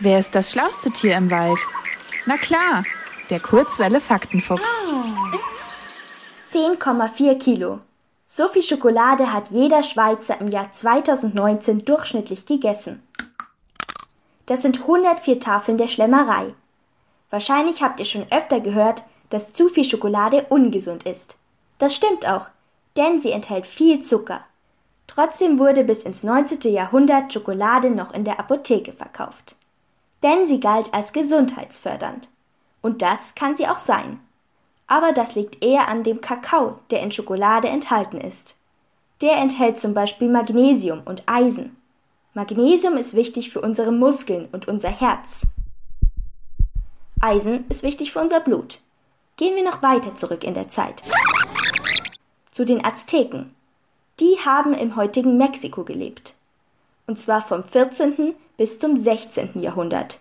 Wer 0.00 0.20
ist 0.20 0.32
das 0.36 0.52
schlauste 0.52 0.92
Tier 0.92 1.16
im 1.16 1.28
Wald? 1.28 1.58
Na 2.24 2.36
klar, 2.36 2.84
der 3.30 3.40
Kurzwelle 3.40 4.00
Faktenfuchs. 4.00 4.70
10,4 6.48 7.36
Kilo. 7.38 7.80
So 8.24 8.46
viel 8.46 8.62
Schokolade 8.62 9.32
hat 9.32 9.50
jeder 9.50 9.82
Schweizer 9.82 10.40
im 10.40 10.48
Jahr 10.48 10.70
2019 10.70 11.84
durchschnittlich 11.84 12.46
gegessen. 12.46 13.02
Das 14.46 14.62
sind 14.62 14.82
104 14.82 15.40
Tafeln 15.40 15.78
der 15.78 15.88
Schlemmerei. 15.88 16.54
Wahrscheinlich 17.30 17.82
habt 17.82 17.98
ihr 17.98 18.06
schon 18.06 18.30
öfter 18.30 18.60
gehört, 18.60 19.02
dass 19.30 19.52
zu 19.52 19.68
viel 19.68 19.84
Schokolade 19.84 20.46
ungesund 20.48 21.02
ist. 21.02 21.36
Das 21.78 21.94
stimmt 21.94 22.24
auch, 22.28 22.50
denn 22.96 23.20
sie 23.20 23.32
enthält 23.32 23.66
viel 23.66 24.00
Zucker. 24.02 24.44
Trotzdem 25.08 25.58
wurde 25.58 25.82
bis 25.82 26.04
ins 26.04 26.22
19. 26.22 26.72
Jahrhundert 26.72 27.32
Schokolade 27.32 27.90
noch 27.90 28.14
in 28.14 28.22
der 28.22 28.38
Apotheke 28.38 28.92
verkauft. 28.92 29.56
Denn 30.22 30.46
sie 30.46 30.60
galt 30.60 30.92
als 30.92 31.12
gesundheitsfördernd. 31.12 32.28
Und 32.82 33.02
das 33.02 33.34
kann 33.34 33.54
sie 33.54 33.66
auch 33.66 33.78
sein. 33.78 34.20
Aber 34.86 35.12
das 35.12 35.34
liegt 35.34 35.62
eher 35.62 35.88
an 35.88 36.02
dem 36.02 36.20
Kakao, 36.20 36.78
der 36.90 37.02
in 37.02 37.12
Schokolade 37.12 37.68
enthalten 37.68 38.20
ist. 38.20 38.56
Der 39.20 39.36
enthält 39.36 39.78
zum 39.78 39.94
Beispiel 39.94 40.28
Magnesium 40.28 41.02
und 41.04 41.22
Eisen. 41.26 41.76
Magnesium 42.34 42.96
ist 42.96 43.14
wichtig 43.14 43.50
für 43.50 43.60
unsere 43.60 43.92
Muskeln 43.92 44.48
und 44.52 44.68
unser 44.68 44.90
Herz. 44.90 45.42
Eisen 47.20 47.66
ist 47.68 47.82
wichtig 47.82 48.12
für 48.12 48.20
unser 48.20 48.40
Blut. 48.40 48.80
Gehen 49.36 49.56
wir 49.56 49.64
noch 49.64 49.82
weiter 49.82 50.14
zurück 50.14 50.44
in 50.44 50.54
der 50.54 50.68
Zeit. 50.68 51.02
Zu 52.52 52.64
den 52.64 52.84
Azteken. 52.84 53.54
Die 54.20 54.36
haben 54.44 54.72
im 54.74 54.96
heutigen 54.96 55.36
Mexiko 55.36 55.84
gelebt. 55.84 56.34
Und 57.08 57.18
zwar 57.18 57.40
vom 57.40 57.64
14. 57.64 58.36
bis 58.56 58.78
zum 58.78 58.96
16. 58.96 59.60
Jahrhundert. 59.60 60.20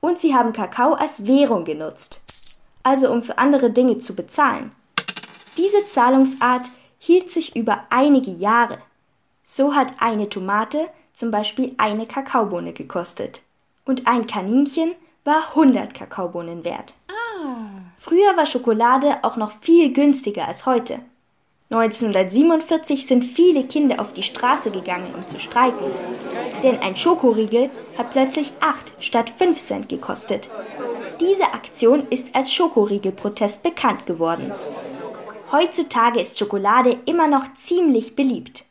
Und 0.00 0.18
sie 0.18 0.34
haben 0.34 0.52
Kakao 0.52 0.94
als 0.94 1.26
Währung 1.26 1.64
genutzt. 1.64 2.20
Also 2.82 3.12
um 3.12 3.22
für 3.22 3.38
andere 3.38 3.70
Dinge 3.70 3.98
zu 3.98 4.16
bezahlen. 4.16 4.72
Diese 5.56 5.86
Zahlungsart 5.86 6.70
hielt 6.98 7.30
sich 7.30 7.54
über 7.54 7.84
einige 7.90 8.30
Jahre. 8.30 8.78
So 9.44 9.74
hat 9.74 9.92
eine 10.00 10.28
Tomate 10.28 10.88
zum 11.12 11.30
Beispiel 11.30 11.74
eine 11.76 12.06
Kakaobohne 12.06 12.72
gekostet. 12.72 13.42
Und 13.84 14.06
ein 14.06 14.26
Kaninchen 14.26 14.94
war 15.24 15.50
100 15.50 15.92
Kakaobohnen 15.92 16.64
wert. 16.64 16.94
Früher 17.98 18.36
war 18.36 18.46
Schokolade 18.46 19.18
auch 19.22 19.36
noch 19.36 19.52
viel 19.60 19.92
günstiger 19.92 20.48
als 20.48 20.64
heute. 20.64 21.00
1947 21.72 23.06
sind 23.06 23.24
viele 23.24 23.64
Kinder 23.64 23.98
auf 23.98 24.12
die 24.12 24.22
Straße 24.22 24.70
gegangen, 24.70 25.14
um 25.14 25.26
zu 25.26 25.40
streiken. 25.40 25.90
Denn 26.62 26.78
ein 26.80 26.94
Schokoriegel 26.96 27.70
hat 27.96 28.10
plötzlich 28.10 28.52
8 28.60 28.92
statt 28.98 29.32
5 29.38 29.58
Cent 29.58 29.88
gekostet. 29.88 30.50
Diese 31.18 31.54
Aktion 31.54 32.06
ist 32.10 32.36
als 32.36 32.52
Schokoriegelprotest 32.52 33.62
bekannt 33.62 34.04
geworden. 34.04 34.52
Heutzutage 35.50 36.20
ist 36.20 36.38
Schokolade 36.38 36.98
immer 37.06 37.26
noch 37.26 37.54
ziemlich 37.54 38.16
beliebt. 38.16 38.66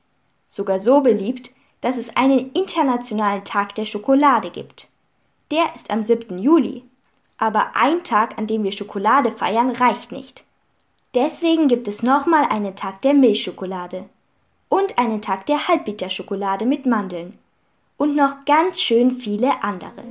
Sogar 0.48 0.78
so 0.78 1.02
beliebt, 1.02 1.50
dass 1.82 1.98
es 1.98 2.16
einen 2.16 2.52
internationalen 2.52 3.44
Tag 3.46 3.74
der 3.74 3.86
Schokolade 3.86 4.52
gibt. 4.52 4.90
Der 5.50 5.74
ist 5.74 5.90
am 5.90 6.04
7. 6.04 6.38
Juli. 6.38 6.84
Aber 7.40 7.72
ein 7.74 8.04
Tag, 8.04 8.38
an 8.38 8.46
dem 8.46 8.64
wir 8.64 8.72
Schokolade 8.72 9.32
feiern, 9.32 9.72
reicht 9.72 10.12
nicht. 10.12 10.44
Deswegen 11.14 11.68
gibt 11.68 11.88
es 11.88 12.04
nochmal 12.04 12.46
einen 12.46 12.76
Tag 12.76 13.02
der 13.02 13.14
Milchschokolade 13.14 14.06
und 14.70 14.98
einen 14.98 15.22
Tag 15.22 15.46
der 15.46 15.68
Halbbitterschokolade 15.68 16.66
mit 16.66 16.86
Mandeln 16.86 17.38
und 17.98 18.16
noch 18.16 18.46
ganz 18.46 18.80
schön 18.80 19.20
viele 19.20 19.62
andere. 19.62 20.04